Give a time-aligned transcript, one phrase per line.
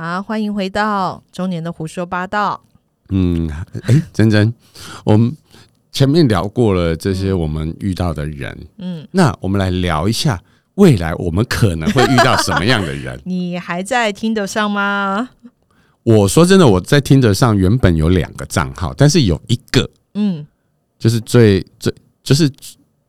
[0.00, 2.62] 好，欢迎回到中年的胡说八道。
[3.08, 3.50] 嗯，
[3.82, 4.54] 哎，珍珍，
[5.04, 5.36] 我们
[5.90, 10.40] 前面聊过了这些我们遇到的人，嗯，那我们来聊一下
[10.76, 13.20] 未来我们可能会遇到什么样的人。
[13.26, 15.30] 你还在听得上吗？
[16.04, 20.46] 我说真的，我在听得上原本有两个账号，但是有一个，嗯，
[20.96, 21.92] 就是最最
[22.22, 22.48] 就是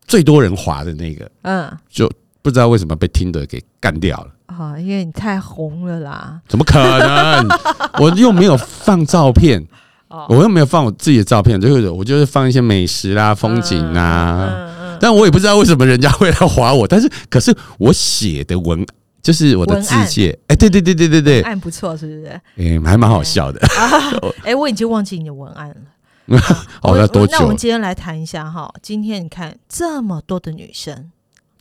[0.07, 2.11] 最多人划的那个，嗯，就
[2.41, 4.31] 不知道为什么被听得给干掉了。
[4.59, 6.39] 啊，因为你太红了啦！
[6.47, 7.47] 怎么可能？
[7.99, 9.65] 我又没有放照片，
[10.27, 14.97] 我又没有放我自己的照片，就是我就是放一些美食啦、风景啊。
[14.99, 16.85] 但我也不知道为什么人家会来划我。
[16.85, 18.85] 但是，可是我写的文
[19.21, 22.41] 就是我的字界，哎，对对对对对对，案不错，是不是？
[22.57, 23.61] 哎，还蛮好笑的。
[24.43, 26.37] 哎， 我已经忘记你的文案了。
[26.81, 27.37] 好，要多久？
[27.37, 28.69] 那我们今天来谈一下哈。
[28.81, 31.11] 今天你看这么多的女生，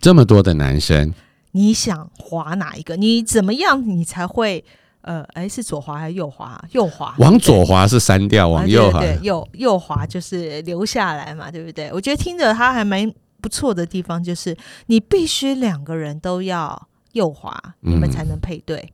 [0.01, 1.15] 这么多的男生。
[1.53, 2.97] 你想滑哪一个？
[2.97, 3.83] 你怎么样？
[3.89, 4.65] 你才会
[5.01, 6.61] 呃，哎，是左滑还是右滑？
[6.73, 11.91] 右滑，往左滑是删掉，往右滑，右右滑就是留下来嘛，对不对？
[11.93, 18.93] 我觉得听着他还蛮不错的地方，就是你必须两个人都要右滑，你们才能配对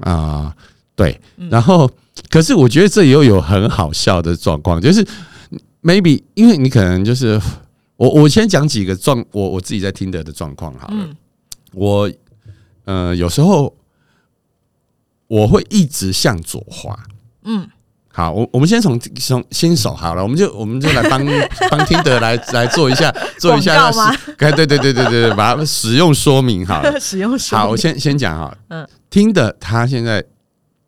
[0.00, 0.54] 啊。
[0.94, 1.18] 对，
[1.50, 1.90] 然后
[2.28, 5.02] 可是我觉得这又有很好笑的状况，就是
[5.82, 7.40] maybe 因为你可能就是
[7.96, 11.08] 我我先讲几个状，我我自己在听的的状况好了。
[11.72, 12.10] 我，
[12.84, 13.74] 呃，有时候
[15.26, 16.98] 我会一直向左滑。
[17.44, 17.68] 嗯，
[18.08, 21.24] 好，我我们先从从新手好了，我们就我们就来帮
[21.70, 23.90] 帮听的来来做一下做一下，
[24.38, 26.98] 哎，对对对对对对，把它使用说明好了。
[27.00, 27.64] 使用说明。
[27.64, 28.56] 好，我先先讲哈。
[28.68, 30.22] 嗯，听的他现在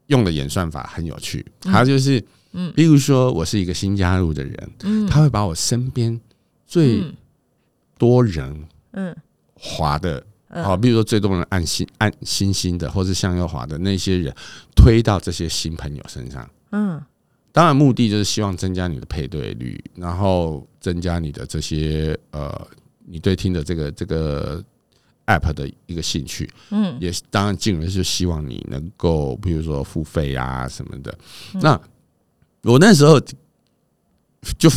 [0.08, 6.20] 用的演算法很有趣，他就是，嗯，比如说我是一个新加入的人，嗯，他会把我身边
[6.66, 7.02] 最
[7.96, 9.16] 多人嗯
[9.54, 10.22] 滑的。
[10.62, 14.32] 好，比如说最多人按星按星星的，或是向右滑的那些人，
[14.76, 16.48] 推到这些新朋友身上。
[16.70, 17.02] 嗯，
[17.50, 22.68] 当然目的就是希望增加你的配对率，然后增加你的这些呃，
[23.04, 24.62] 你对听的这个这个
[25.26, 26.48] app 的一个兴趣。
[26.70, 31.18] 嗯，也当然进而是希望你能够，比如说付费啊什么的。
[31.54, 31.80] 那
[32.62, 33.20] 我那时候
[34.56, 34.70] 就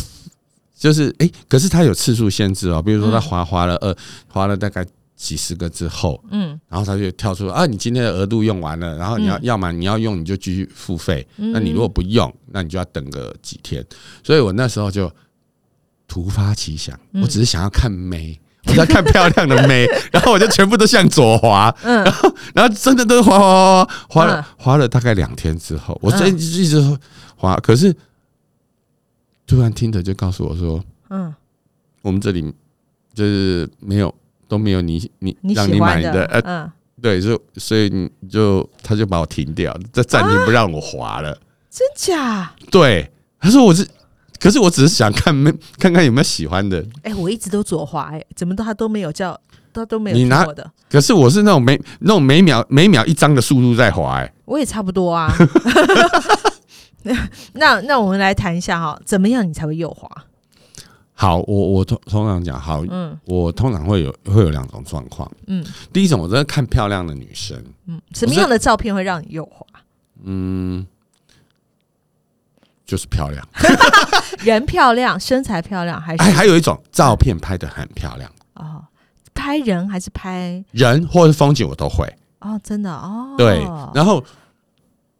[0.76, 4.84] 就是哎，可是它有次数限制哦，比如说他滑滑了二滑了大概。
[5.18, 13.84] 几十个之后，嗯，然后他就跳出啊，你今天的额度用完了，然后你要要么你要用你就继续付费，那你如果不用，那你就要等个几天。
[14.22, 15.12] 所以我那时候就
[16.06, 26.96] 突发奇想，我只是想要看美，我要看漂亮的美， 然后我就全部都向左滑，嗯，然后然后真的都滑滑滑滑了滑了大概两天之后，我这一直
[27.34, 27.92] 滑，可是
[29.48, 30.80] 突然听着就告诉我说，
[31.10, 31.34] 嗯，
[32.02, 32.54] 我们这里
[33.12, 34.14] 就是没有。
[34.48, 41.38] 都没有你你让你买的，呃，对，就所以你就他就把我停掉，这暂停不让我滑了，
[41.70, 42.50] 真假？
[42.70, 43.86] 对，他说我是，
[44.40, 46.84] 可是我只是想看没看看有没有喜欢的。
[47.02, 49.38] 哎，我一直都左滑，哎，怎么都他都没有叫，
[49.72, 50.68] 他都没有你拿我的。
[50.90, 55.30] 可是我是那种每那种每秒每秒一张的速度在滑，哎，我也差不多啊。
[57.52, 60.10] 那那我们来谈一下哈，怎么样你才会右滑？
[61.20, 69.66] 好，我我通通常讲好，嗯，我通常会有会有两种状况，嗯，第一种我在看漂亮的女生，嗯，什么样的照片会让你诱惑？
[70.22, 70.86] 嗯，
[72.86, 73.44] 就是漂亮，
[74.44, 76.22] 人漂亮，身材漂亮，还是？
[76.22, 78.30] 还还有一种照片拍的很漂亮。
[78.54, 78.84] 哦，
[79.34, 80.64] 拍人还是拍？
[80.70, 82.06] 人或者是风景我都会。
[82.38, 83.60] 哦，真的哦，对，
[83.92, 84.24] 然后。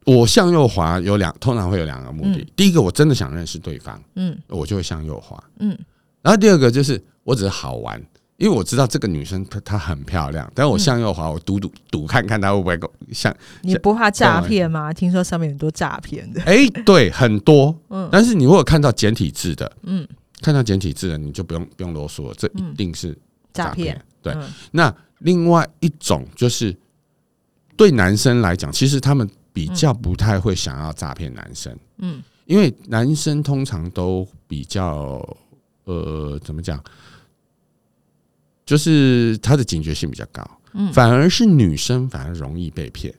[0.08, 2.42] 我向右滑有两，通常会有两个目的。
[2.56, 5.76] 第一个，我真的想认识对方，嗯，我就会向右滑，嗯。
[6.22, 8.02] 然后第二个就是，我只是好玩，
[8.38, 12.80] 因为我知道这个女生她她很漂亮，但是我向右滑，我赌赌赌看看她会不会
[13.12, 13.34] 像。
[13.60, 14.90] 你不怕诈骗吗？
[14.90, 16.40] 听说上面很多诈骗的。
[16.44, 17.78] 哎，对，很多。
[17.90, 18.08] 嗯。
[18.10, 20.08] 但是你如果看到简体字的，嗯，
[20.40, 23.14] 看到简体字的，你就不用不用啰嗦，这一定是
[23.52, 24.02] 诈骗。
[24.22, 24.34] 对。
[24.70, 26.74] 那另外一种就是，
[27.76, 29.28] 对男生来讲，其实他们。
[29.58, 35.20] 比较不太会想要诈骗男生，嗯，因为男生通常都比较
[35.82, 36.80] 呃，怎么讲，
[38.64, 43.12] 就是他的警觉性比较高，嗯，反而是女生反而容易被骗，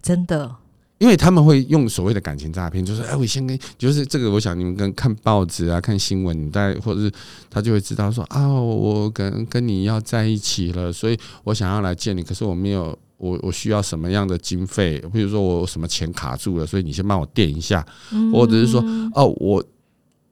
[0.00, 0.56] 真的，
[0.96, 7.12] 因为他们会用所谓的感情诈骗，就是哎，我先跟，就是这个，我想你们跟看报纸啊、看新闻，你带或者是
[7.50, 12.98] 他就会知道说啊，我跟跟你要在一起了，所以我想要来见你，可是我没有。
[13.18, 14.98] 我我需要什么样的经费？
[15.12, 17.86] 比如说我什么钱卡住了，所以你先帮我垫一下，
[18.32, 18.80] 或者是说
[19.14, 19.62] 哦，我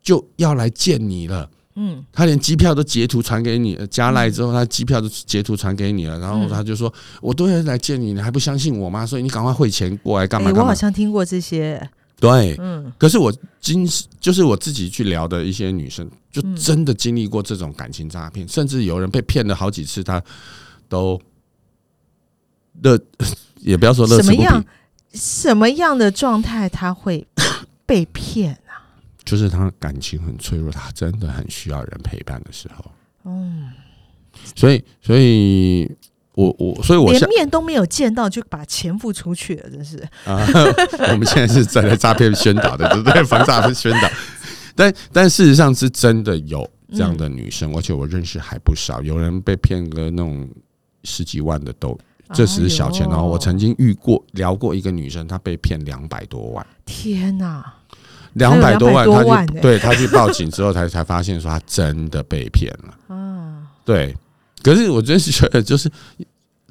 [0.03, 9.05] 就要来见你了，嗯，他连机票都截图传给你，加来之后，他机票都截图传给你了，然后他就说：“我都要来见你，你还不相信我吗？
[9.05, 11.91] 所以你赶快汇钱过来干嘛？”我好像听过这些。
[12.19, 13.31] 对，嗯，可是我
[13.61, 13.87] 今
[14.19, 20.23] 就是我自己去聊的一些女生，就真的经历过这种感情诈骗，甚至有人被骗了好几次，他
[20.89, 21.21] 都
[22.83, 22.99] 乐，
[23.61, 24.65] 也不要说乐什么样
[25.13, 27.27] 什么样的状态他会
[27.85, 28.85] 被骗啊？
[29.25, 32.85] 就是他感情很脆弱，他真的很需要人陪伴的时候。
[33.25, 33.71] 嗯，
[34.55, 35.91] 所以，所以。
[36.37, 39.97] 我我所以，我连面都没有见到就把钱付出去了，真是
[40.27, 40.47] 啊！
[41.11, 43.25] 我们现在是在诈骗宣导的，对不对？
[43.25, 44.11] 防诈骗宣导，
[44.77, 49.01] 但但事实上是真的有这样的女生，而且我认识还不少。
[49.01, 50.47] 有人被骗个那种
[51.05, 51.99] 十几万的都，
[52.33, 53.25] 这只是小钱哦。
[53.25, 56.67] 我曾经遇过聊过一个女生，她被骗两百多万。
[56.85, 57.75] 天哪，
[58.35, 62.95] 两百多万，她去对她去报警之后，才才发现说她真的被骗了。
[63.15, 64.17] 啊，对。
[64.63, 65.89] 可是我真是觉得，就是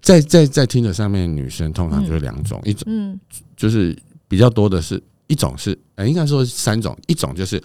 [0.02, 3.18] 在在在听的上面，女生通常就是两种，一种嗯，
[3.56, 3.98] 就是
[4.28, 7.62] 比较多的是一种是，应该说三种，一种就是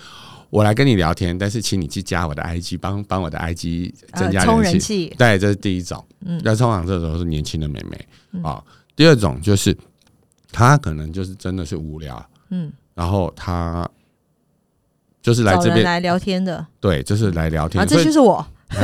[0.51, 6.05] 我来跟你聊天，但是请你去加我的 IG，帮帮我的 IG 增加人气，对，这是第一种。
[6.27, 8.43] 嗯，那通常这种是年轻的妹妹。
[8.43, 8.63] 啊。
[8.97, 9.77] 第二种就是
[10.53, 13.89] 她可能就是真的是无聊，嗯，然后她
[15.23, 18.45] 就是来这边来聊天的，对，就是来聊天，啊这就是我。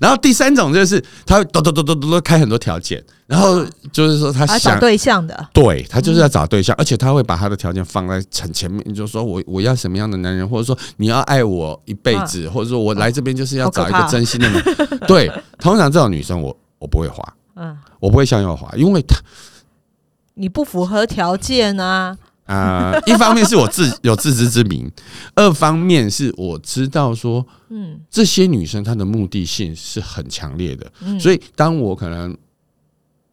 [0.00, 14.64] 然后第三种就是他会嘟嘟嘟嘟嘟开很多条件，然后就是说他想找对象的，对他就是要找对象，而且他会把他的条件放在很前面，就是说我我要什么样的男人，或者说你要爱我一辈子，或者说我来这边就是要找一个真心的男。
[15.06, 19.14] 对，通常这种女生我我不会滑，嗯，我不会向右滑，因为他
[20.34, 22.16] 你不符合条件啊。
[22.50, 24.90] 啊，一方面是我自有自知之明，
[25.36, 32.36] 二方面是我知道说，嗯，这些女生她的目的性是很强烈的，所以当我可能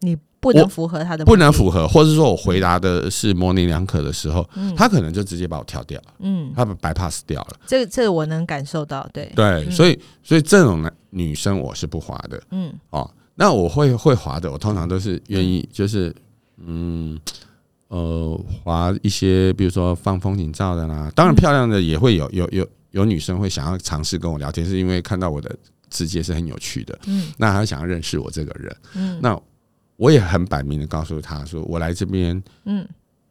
[0.02, 7.58] 你不能符合她的，不能符合，或者说我回答的是模棱两可的时候，她可能就直接把我跳掉，嗯，她把 bypass 掉了。
[7.66, 9.32] 这这我能感受到，对。
[9.36, 16.16] 对，所以所以这种男女生我是不滑的，嗯，哦，那我会会滑的，我通常都是愿意，就是
[16.64, 17.20] 嗯。
[17.90, 25.56] 呃，划一些，比如说放风景照的啦，当然漂亮的也会有，有有有女生会想要尝试跟我聊天，是因为看到我的
[25.92, 29.40] 世界是很有趣的，嗯，那她想要认识我这个人，嗯，那
[29.96, 32.88] 我也很摆明的告诉她说，我来这边，嗯，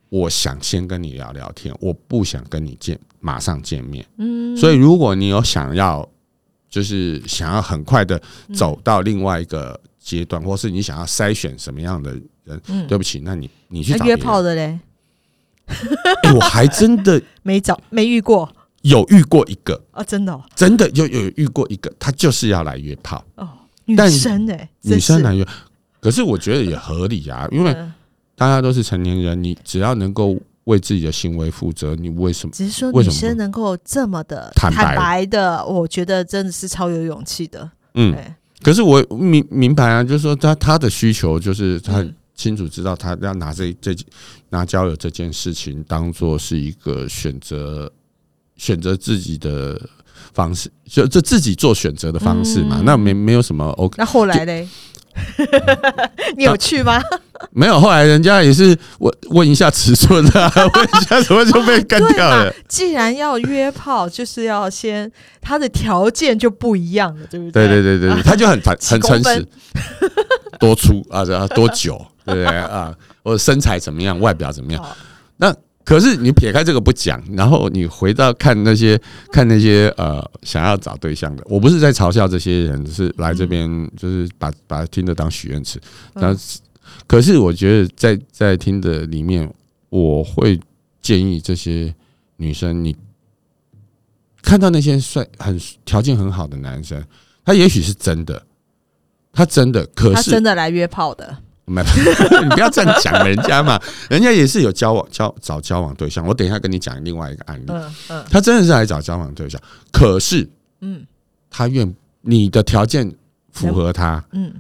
[0.09, 6.09] 我想先跟你聊聊天，我不想跟你见马上见面，嗯，所以如果你有想要，
[6.71, 8.21] 就是想要很快的
[8.55, 12.17] 走到另外一个阶段，或是你想要筛选什么样的。
[12.69, 14.79] 嗯，对不起，那你你去约炮的嘞？
[16.33, 18.49] 我还真的 没找没遇过，
[18.83, 19.83] 有遇过一个。
[19.91, 23.25] 啊，真的真的有有遇过一个，他就是要来约炮。
[23.35, 23.49] 哦，
[23.87, 25.45] 女生哎，女生来约，
[26.01, 27.77] 可是我觉得也合理啊，因为
[28.37, 30.37] 大家都是成年人，你只要能够
[30.67, 32.53] 为自己的行为负责，你为什么？
[32.55, 35.27] 只是说女生能够这么的坦白？
[35.27, 37.69] 的，我觉得真的是超有勇气的。
[37.95, 38.17] 嗯，
[38.63, 42.05] 可是我明明白啊，就是说他他的需求就是他。
[42.39, 43.97] 清楚知道他要拿这这
[44.51, 47.91] 拿交友这件事情当做是一个选择，
[48.59, 49.81] 选择自己的
[50.35, 52.83] 方式，就这自己做选择的方式嘛。
[52.85, 53.95] 那没没有什么 OK。
[53.97, 54.69] 那后来嘞？
[56.37, 57.01] 你有去吗？
[57.53, 62.53] 没有，后来人家也是问问一下尺寸啊， 问一下什么就被干掉了。
[62.69, 67.67] 既然要约炮，就是要先他的条件就不一样了，对不对？
[67.69, 69.47] 对对对对，他就很很 很诚实，
[70.59, 72.05] 多粗啊，多久？
[72.25, 72.93] 对不对啊？
[73.23, 74.85] 或者身材怎么样，外表怎么样？
[75.37, 79.01] 那可是你撇开这个不讲，然后你回到看那些
[79.31, 85.81] 看那些呃想要找对象的，我不是在嘲笑这些人，是来这边就是把把听着当许愿池。
[86.15, 86.35] 那
[87.07, 89.53] 可是我觉得在在听的里面，
[89.89, 90.59] 我会
[91.01, 91.95] 建议这些
[92.37, 92.97] 女生，你
[94.43, 97.03] 看到那些帅、很条件很好的男生，
[97.45, 98.43] 他也许是真的，
[99.33, 101.39] 他真的，可是真的来约炮的。
[101.69, 101.83] 没，
[102.45, 103.77] 你不要这样讲人家嘛，
[104.09, 106.25] 人家也是有交往交找交往对象。
[106.25, 110.49] 我等一下跟你讲另外一个案例，嗯嗯，他真的是来找交往对象，可是，
[110.81, 111.05] 嗯，
[111.51, 113.13] 他愿你的条件
[113.51, 114.55] 符合他，嗯，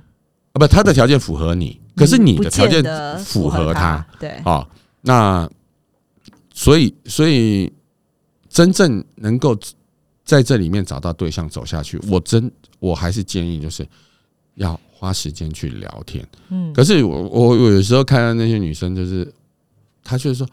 [0.51, 2.85] 啊不，他的条件符合你，可是你的条件
[3.19, 4.65] 符合他，对，啊，
[5.01, 5.51] 那
[6.55, 7.73] 所以所以
[8.49, 9.59] 真正能够
[10.25, 12.49] 在这里面找到对象走下去，我真
[12.79, 13.85] 我还是建议就是
[14.55, 14.79] 要。
[14.99, 19.31] 花时间去聊天，嗯，可是我我有时候看到那些女生，就是
[20.03, 20.49] 她就是说，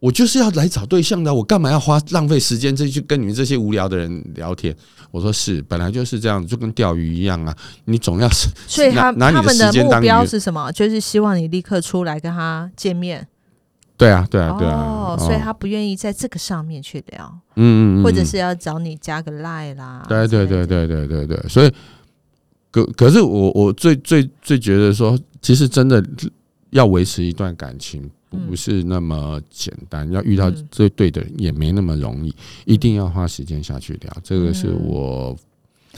[0.00, 4.74] 我就是要来找对象的，我干嘛要花浪费时间再去跟你们这些无聊的人聊天？
[5.10, 7.54] 我说是，本来就是这样，就跟钓鱼一样啊，
[7.84, 10.72] 你总要是，所以他拿你的时间当目标是什么？
[10.72, 13.26] 就是希望你立刻出来跟他见面。
[13.98, 14.78] 对啊，对啊，对啊。
[14.78, 20.02] 哦，所以他不愿意在这个上面去聊，嗯嗯嗯，或者是要找你加个赖啦。
[20.08, 21.70] 对对对对对对对，所以
[22.70, 26.02] 可可是我我最最最觉得说，其实真的
[26.70, 28.10] 要维持一段感情。
[28.38, 32.32] 不是那么简单，要遇到最对的人也没那么容易，
[32.64, 34.16] 一定要花时间下去聊。
[34.22, 35.36] 这个是我，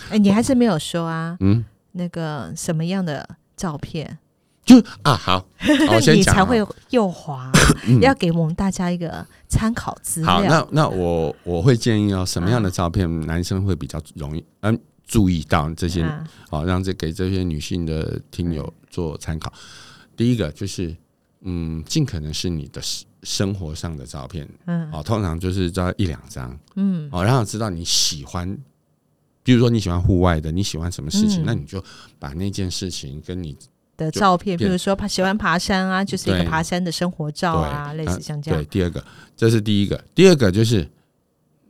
[0.08, 1.36] 哎，你还是没有说啊？
[1.40, 1.62] 嗯，
[1.92, 4.18] 那个什么样的照片？
[4.64, 5.46] 就啊，好，
[5.90, 7.52] 我先讲，你才会右滑，
[8.00, 10.30] 要给我们大家一个参考资料。
[10.30, 16.08] 好，那那我我会建议哦，什么样的照片男生会比较容易嗯注意到这些，
[16.48, 19.52] 好让这给这些女性的听友做参考。
[20.16, 20.96] 第一个就是。
[21.42, 22.80] 嗯，尽可能是你的
[23.22, 28.56] 生活上的照片，嗯，哦，通常就是照一两张，嗯，哦，让他知道你喜欢，
[29.42, 31.82] 比如说你喜欢户外的，你喜欢什么事情，那你就
[32.18, 33.56] 把那件事情跟你
[33.96, 38.60] 的照片，比如说爬喜欢爬山啊，就是一个爬山的生活照啊，类似像这样。
[38.60, 39.04] 对，第二个，
[39.36, 40.88] 这是第一个，第二个就是，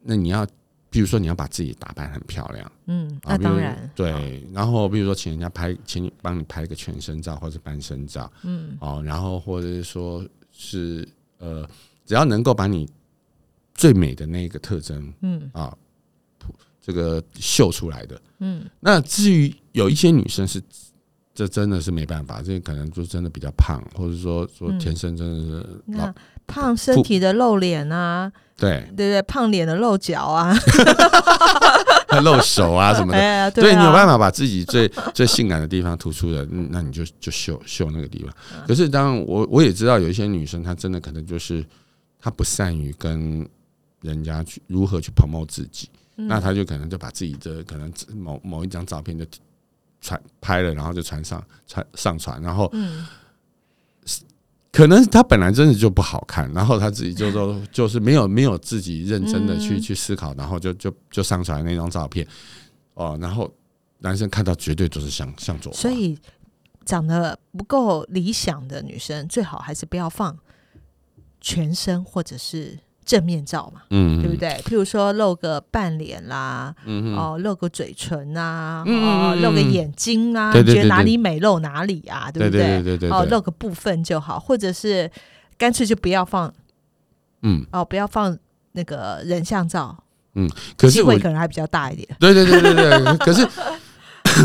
[0.03, 0.47] 那你要。
[0.93, 3.91] 比如说，你要把自己打扮很漂亮，嗯，那当然。
[3.95, 4.47] 对。
[4.53, 10.23] 然后，比如说，请人家拍，请你帮你拍个全身照或者半身照，嗯，哦，然后或者是说
[10.53, 11.09] 是
[11.39, 11.67] 呃，
[12.05, 12.87] 只要能够把你
[13.75, 15.51] 最美的那个特征，嗯。
[15.55, 15.75] 啊，
[16.83, 18.69] 这个秀出来的，嗯。
[18.79, 20.63] 那至于有一些女生是，
[21.33, 26.15] 这真的是没办法，这可能就真的比较胖，或者说说天生真的是那
[26.53, 28.31] 胖身体的露脸啊。
[28.55, 30.57] 对对对，胖脸的露脚啊，
[32.23, 38.33] 露手啊什么的，对你有办法把自己最最性感的地方突出的，那你就就秀秀那个地方。
[38.65, 41.65] 可是，当我我也知道有一些女生，她真的可能就是
[42.21, 43.45] 她不善于跟
[44.01, 49.25] 人家去如何去 promote 自己，那她就可能就把自己的可能某某一张照片就
[50.01, 52.71] 传拍了，然后就传上传上传，然后。
[54.73, 62.27] 可能他本来真的就不好看，然后他自己就说就是没有没有自己认真的去去思考，然后就就就上传那张照片，
[62.95, 63.53] 哦，然后
[63.99, 65.73] 男生看到绝对都是向向左。
[65.73, 66.19] 所以
[66.85, 70.37] 长得不够理想的女生，最好还是不要放
[71.41, 72.79] 全身或者是。
[73.05, 74.49] 正面照嘛，嗯，对不对？
[74.65, 82.83] 譬如说露个半脸啦，嗯哦，露个嘴唇啊，哦，露个眼睛啊，觉得哪里美露哪里啊，对不对？
[82.83, 85.11] 对对哦，露个部分就好，或者是
[85.59, 86.53] 干脆就不要放，
[87.43, 88.37] 嗯，哦，不要放
[88.73, 89.97] 那个人像照，
[90.35, 92.09] 嗯，可是会可能还比较大一点。
[92.21, 93.47] 对对对对对，可是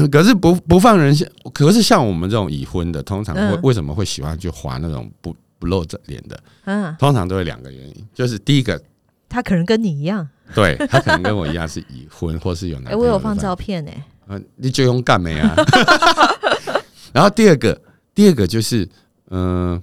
[0.09, 5.35] 可是不不放人像，可是像我们这种已婚的，通常会为什么会喜欢去划那种不？
[5.59, 8.81] 不露着脸的，嗯，通常都有两个原因，就是第一个，
[9.27, 13.91] 他可能跟你一样，对他可能跟我一样是已婚或是有男， 我有放照片呢，
[14.27, 15.55] 嗯，你就用干没啊？
[17.13, 17.81] 然后第二个，
[18.13, 18.87] 第二个就是，
[19.29, 19.81] 嗯，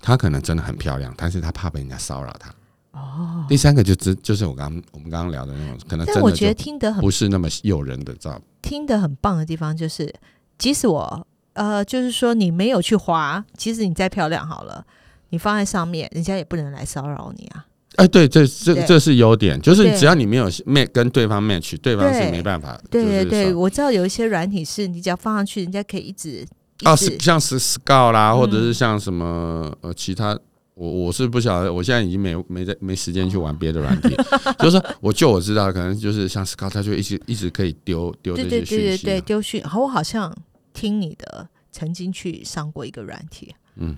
[0.00, 2.54] 他可能真的很漂亮，但是他怕被人家骚扰他。
[2.92, 10.14] 哦，第三个就只就是我刚我们刚刚聊的那种，可能，但我觉得听得很不是那么诱人的照，听得很棒的地方就是，
[10.56, 14.84] 即使我呃，就是说你没有去滑，即使你再漂亮好了。
[15.30, 17.66] 你放在上面，人家也不能来骚扰你啊！
[17.96, 22.78] 哎，对，这这这是优点，就是只要你没有 match 跟对方 match，对方是没办法。
[22.90, 26.46] 对对对，我知道有一些软体是你只要放上去，人家可以一直
[26.84, 30.38] 哦，像是 Scout 啦，或者是像什么呃其他，
[30.74, 34.14] 我我是不晓得，我现在已经没没在没时间去玩别的软体，
[34.60, 39.62] 就是说，我就我知道，可能就是像 Scout，他就一直一直可以丢丢这些讯息，对丢讯。
[39.62, 40.30] 好，我好像
[40.74, 43.96] 听你的，曾经去上过一个软体，嗯。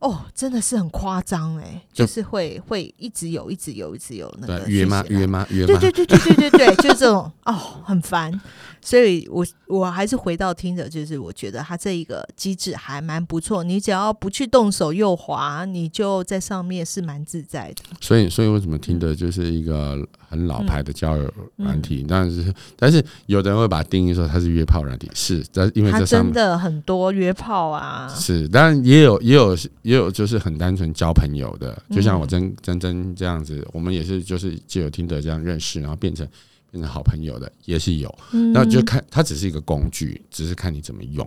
[0.00, 5.04] 哦，真的是很夸张哎，就是会会一直有，一直有，一直有那个约吗？
[5.08, 5.46] 约吗？
[5.50, 5.66] 约吗？
[5.66, 7.52] 对对对对对对对， 就是这种哦，
[7.84, 8.40] 很烦。
[8.80, 13.64] 所以，我我还是回到听着，就是我觉得它这一个机制还蛮不错。
[13.64, 17.82] 你只要不去动手右滑，你就在上面是蛮自在的。
[18.00, 19.96] 所以，所以为什么听的就是一个
[20.28, 22.04] 很老牌的交友软体？
[22.08, 36.28] 但是，但是有的人会把它定义说它是约炮软体，是，但因为这真的很多约炮啊，是，但也有也有也有就是很单纯交朋友的，就像我真真真这样子，我们也是就是借有听的这样认识，然后变成。
[36.70, 38.14] 变成好朋友的也是有，
[38.52, 41.26] 那就看它只是一个工具，只是看你怎么用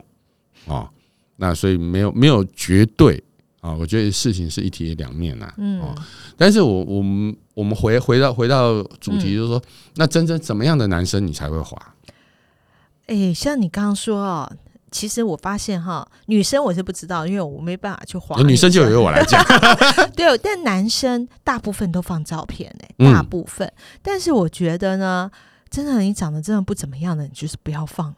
[0.68, 0.88] 啊。
[1.36, 3.20] 那所以没有没有绝对
[3.62, 5.54] 啊，我觉得事情是一体两面呐。
[5.58, 5.80] 嗯，
[6.36, 9.62] 但是我我们我们回回到回到主题，就是说，
[9.96, 11.78] 那真正怎么样的男生你才会滑？
[13.06, 14.52] 哎，像你刚刚说哦，
[14.90, 18.42] 其实我发现哈，女生我是不知道，因为我没办法去滑。
[18.42, 19.44] 女生就由我来讲。
[20.16, 23.72] 对，但男生大部分都放照片哎，大部分。
[24.02, 25.32] 但是我觉得呢。
[25.72, 28.16] 真的，你长得真的不怎么样的，你就是不要放了。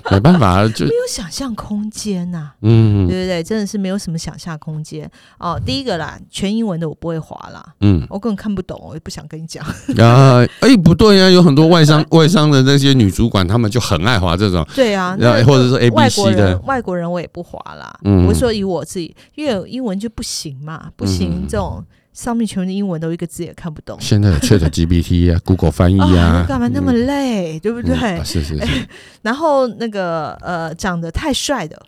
[0.10, 2.52] 没办法，就没有想象空间呐。
[2.62, 5.60] 嗯，对对对，真的是没有什么想象空间哦。
[5.64, 7.62] 第一个啦，全英文的我不会滑啦。
[7.80, 9.62] 嗯，我根本看不懂，我也不想跟你讲。
[9.98, 14.66] 啊，哎，不对呀，有很多外商 外商的那些女主管，她们就很爱滑这种。
[14.74, 15.14] 对啊，
[15.46, 17.94] 或者是 A B C 的外国人，我也不滑啦。
[18.04, 21.84] 嗯，我说以我自己，因为英文就不行嘛，不行这种。
[22.20, 23.96] 上面全是英文，都一个字也看不懂。
[23.98, 28.22] 现在有 Chat GPT 啊，Google 翻译啊，干嘛那么累，对不对？
[28.22, 28.86] 是是是。
[29.22, 31.80] 然后那个呃，长得太帅的，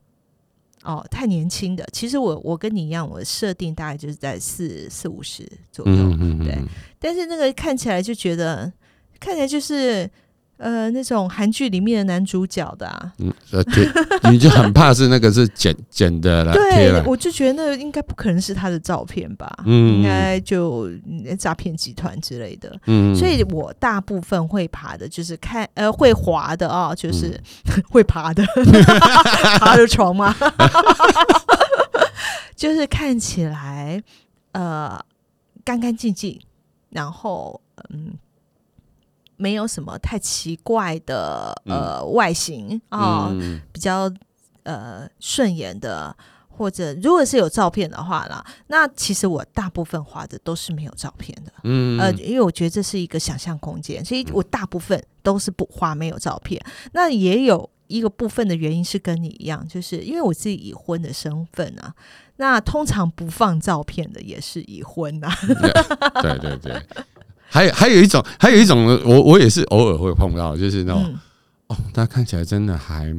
[0.85, 1.87] 哦，太年轻的。
[1.93, 6.57] 其实我我跟你一样，我设定大概就是在四四五十左右，嗯对。
[6.99, 8.73] 但是那个看起来就觉得，
[9.21, 10.11] 看起来就是。
[10.63, 13.89] 呃，那种韩剧里面的男主角的，嗯，对，
[14.31, 20.89] 你就很怕是那个是剪剪的了，对，我就觉得那个应该不可能是他的照片吧，嗯，应该就
[21.37, 27.37] 诈骗集团之类的，嗯，所以我大部分会爬的，就是看呃会滑的啊，就是
[27.91, 28.45] 会爬的，
[29.59, 30.33] 爬的床吗？
[32.55, 34.01] 就是看起来
[34.53, 34.97] 呃
[35.65, 36.39] 干干净净，
[36.91, 38.13] 然后嗯。
[39.43, 43.29] 没有什么太奇怪的呃外形啊，
[43.73, 44.09] 比较
[44.63, 46.17] 呃顺眼的，
[46.49, 56.65] 或者如果是有照片的话啦，那其实我大部分画的都是没有照片的，嗯呃，因为我觉得这是一个想象空间，所以我大部分都是不画没有照片。
[56.93, 61.93] 那也有一个部分的原因是跟你一样，就是因为我自己已婚的身份啊，
[62.37, 65.29] 那通常不放照片的也是已婚 呐，
[66.23, 66.81] 对对对。
[67.53, 71.19] 还有还有一种，还有一种，我我也是偶尔会碰到，就是那种
[71.69, 73.15] 哦，他看起来真的还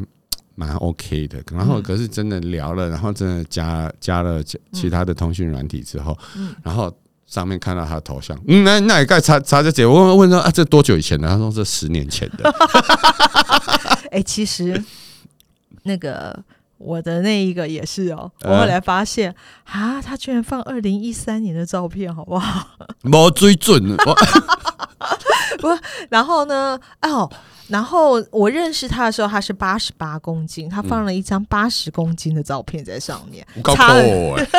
[0.56, 6.18] 蛮 OK 的，然后可是真的聊了，然后真的加加了其他的通讯软体之后，
[6.64, 6.92] 然后
[7.28, 11.28] 上面看到他的头像，嗯，那那也该查查着姐，我问问说啊，这多久以前的？
[11.28, 12.52] 他说这十年前的。
[14.10, 14.84] 哎，其实
[15.84, 16.44] 那个。
[16.84, 22.68] 我的那一个也是哦，我后来发现啊，他居然放二零一三年的照片，好不好？
[23.02, 23.96] 没追准，
[25.60, 25.68] 不，
[26.10, 26.80] 然后呢？
[27.02, 27.30] 哦。
[27.70, 33.44] 然后我认识他的时候，他是八十八公斤，他放了一张八十公斤的照片在上面，
[33.74, 33.96] 差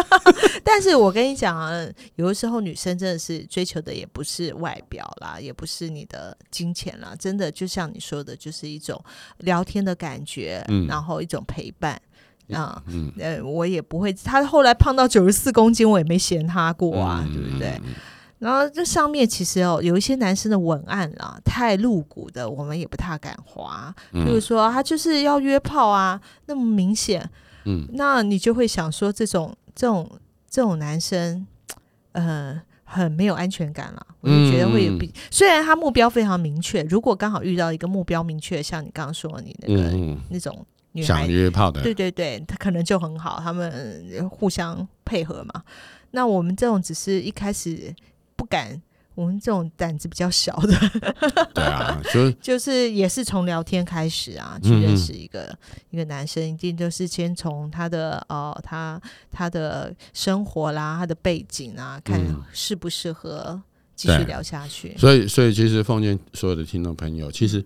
[0.65, 1.71] 但是我跟你讲啊，
[2.17, 8.99] 有的时候女生真的是追求的也不是外表啦，也不是你的金钱啦，真的就像你说的，就是一种
[9.41, 12.01] 聊天的感觉，嗯然后一种陪伴
[12.53, 12.83] 啊。
[13.19, 17.81] 呃，我也不会，他后来胖到九十四公斤，我也没嫌他过啊，对不对？
[18.41, 23.95] 然后这上面其实哦，有一些男生的文案啊，太露骨的，我们也不太敢滑。
[24.11, 27.27] 比如说他就是要约炮啊，那么明显，
[27.65, 30.11] 嗯，那你就会想说，这种这种
[30.51, 31.47] 这种男生，
[32.13, 34.07] 呃，很没有安全感了。
[34.21, 45.63] 我就觉得会有比，虽然他目标非常明确，如果刚好遇到一个目标明确，像你刚刚说你那个那种女孩想约炮的，对对对，他可能就很好，他们互相配合嘛。
[46.11, 47.95] 那我们这种只是一开始。
[48.37, 48.83] 不敢，
[49.15, 50.77] 我们这种胆子比较小的，
[51.55, 55.57] 对啊，就 就是也是从聊天开始啊，去认识一个
[55.91, 62.21] 一个男生，一定就是先从他的哦，他他的生活啦，他的背景啊，看
[62.53, 63.63] 适不适合
[63.95, 64.95] 继续聊下去。
[64.99, 67.65] 所以，所以其实奉劝所有的听众朋友，其实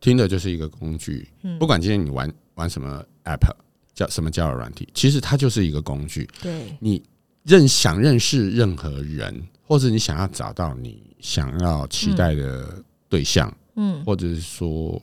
[0.00, 3.50] 听的就是一个工具，不管今天你玩玩什么 app，
[3.94, 6.28] 叫什么交友软体，其实它就是一个工具。
[6.40, 6.76] 对。
[6.78, 7.02] 你
[7.42, 9.42] 认想认识任何人。
[9.70, 15.00] 或者你想要找到你想要期待的对象，嗯，或者是说，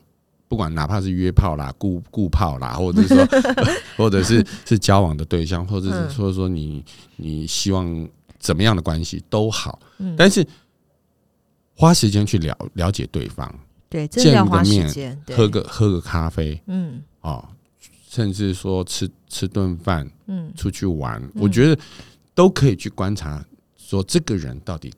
[0.50, 3.26] 不管哪怕是约炮啦、顾顾炮啦，或者是说，
[3.96, 6.84] 或者是是交往的对象，或者是说说你
[7.16, 8.06] 你希望
[8.40, 10.46] 怎么样的关系都好，嗯，但是
[11.74, 13.50] 花时间去了了解对方，
[13.88, 17.48] 对，见个面，喝个喝个咖啡，嗯，哦，
[18.10, 21.82] 甚至说吃吃顿饭，嗯，出去玩，我觉得
[22.34, 23.44] 都可以去观察。
[23.78, 24.94] 说这个人到底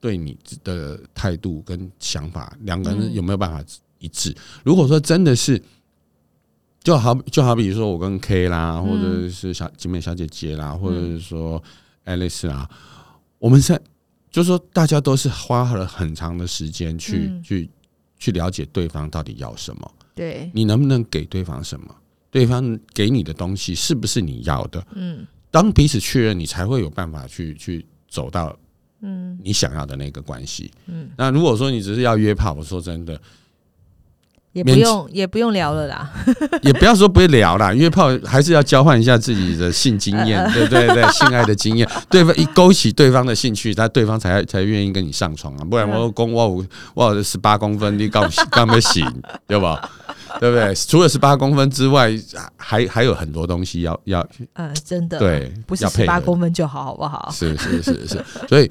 [0.00, 3.64] 对你的态度跟想法，两个人有没有办法
[3.98, 4.34] 一致？
[4.64, 5.60] 如果说真的是，
[6.82, 11.62] 就好就好比说我跟 K 啦，或者是小集美小姐姐啦，或者是说
[12.04, 12.68] 爱丽丝啦，
[13.38, 13.80] 我们在
[14.30, 17.70] 就是说大家都是花了很长的时间去去
[18.18, 21.94] 去了解对方到底要什么，对你能不能给对方什么？
[22.30, 24.86] 对方给你的东西是不是你要的？
[24.94, 27.84] 嗯，当彼此确认，你才会有办法去去。
[28.06, 28.56] 走到
[29.00, 33.20] 嗯你想要的那个关系，嗯，那如果说你只是要约炮，我说真的，
[34.54, 36.10] 也不用也不用聊了啦，
[36.62, 40.86] 也不要说不会聊啦，约炮还是要交换一下自己的性经验，对不对？
[40.94, 46.64] 对，性爱的经验，对方一勾起对方的兴趣，他对方才才愿意跟你上床啊，不然我公我五
[46.94, 49.04] 我十八公分，你刚刚没醒，
[49.46, 49.90] 对吧？
[50.38, 50.72] 对不对？
[50.74, 52.10] 除了十八公分之外，
[52.56, 57.28] 还还有很多东西要要，嗯，真的对，不是十八公分就好，好不好？
[57.32, 58.70] 是是是是，所以。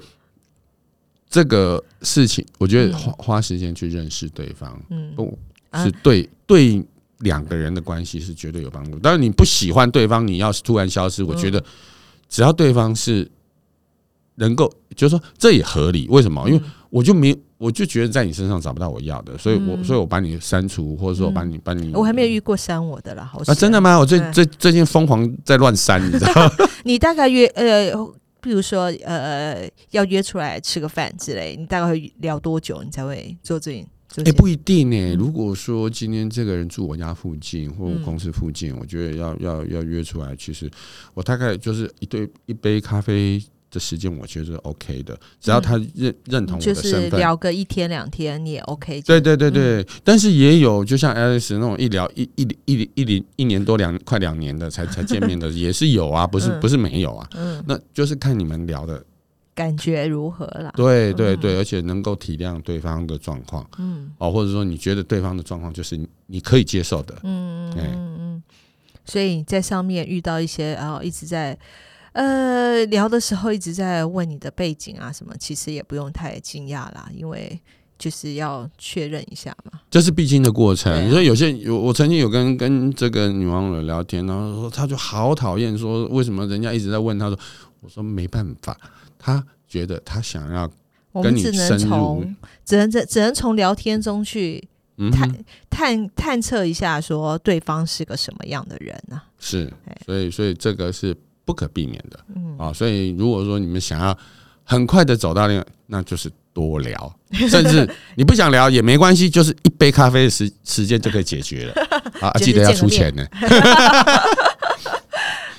[1.29, 5.35] 这个事情，我觉得花花时间去认识对方，嗯，不
[5.75, 6.83] 是对对
[7.19, 8.99] 两个人的关系是绝对有帮助。
[8.99, 11.63] 但是你不喜欢对方，你要是突然消失，我觉得
[12.27, 13.29] 只要对方是
[14.35, 16.07] 能够，就是说这也合理。
[16.09, 16.47] 为什么？
[16.49, 23.31] 因为我就没，我就觉得在你身上找不到我要的，所以我所以我把你删除，或者说我把你把你，我还没有遇过删我的啦。
[23.45, 23.97] 啊，真的吗？
[23.97, 26.51] 我最最最近疯狂在乱删，你知道？
[26.83, 27.93] 你大概约呃。
[28.43, 32.83] 比如说，呃，要约出来吃个饭之类，你大概会聊多久？
[32.83, 33.71] 你才会做这？
[34.17, 35.15] 哎，不一定呢。
[35.15, 40.69] 如果说今天这个人住我家附近或我公司附近，我觉得要要要约出来，其实
[41.13, 43.41] 我大概就是一对一杯咖啡。
[43.73, 49.01] 的时间我觉得 OK 的，只要他认认同我的身份，聊个一天两天你也 OK。
[49.01, 57.27] 对对对对，但是也有就像 Alice 那种一聊一一一一一一年多两快两年的才才见面的 也是有啊，不是不是没有啊。
[57.33, 59.03] 嗯，那就是看你们聊的
[59.55, 60.71] 感觉如何啦。
[60.75, 68.43] 对对对，而且能够体谅对方的状况，嗯，哦，或者说你觉得对方的状况就是你可以接受的，嗯嗯嗯，
[69.05, 71.57] 所以在上面遇到一些啊一直在。
[72.13, 77.59] 呃，聊的时候一直在问你的背景啊什么，其实也不用太惊讶啦，因为
[77.97, 79.79] 就是要确认一下嘛。
[79.89, 81.07] 这是必经的过程。
[81.07, 87.39] 你说有些有，我曾经有跟跟这个女网友聊天，然后说她就好讨厌，说为什么人家一直在问，她说
[87.79, 88.77] 我说没办法，
[89.23, 90.69] 她觉得他想要
[91.21, 92.25] 跟你深入，
[92.65, 94.67] 只能只只能从聊天中去
[95.11, 95.31] 探
[95.69, 99.21] 探探测一下，说对方是个什么样的人呢？
[99.39, 99.71] 是，
[100.05, 101.15] 所以所以这个是。
[101.45, 104.17] 不可避免的，嗯啊，所以如果说你们想要
[104.63, 107.15] 很快的走到那个，那就是多聊，
[107.49, 111.73] 甚至你不想聊也没关系，就是一杯咖啡的时时间就可以解决了。
[112.21, 113.27] 啊， 记得要出钱呢。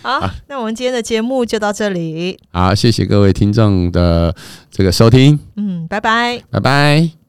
[0.04, 2.38] 好，那我们今天的节目就到这里。
[2.52, 4.34] 好，谢谢各位听众的
[4.70, 5.40] 这个收听。
[5.56, 7.23] 嗯，拜拜，拜拜。